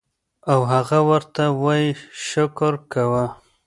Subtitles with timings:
[0.51, 1.87] او هغه ورته وائي
[2.29, 3.25] شکر کوه